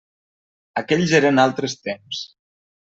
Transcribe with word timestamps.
Aquells 0.83 1.15
eren 1.21 1.41
altres 1.47 1.81
temps. 1.91 2.25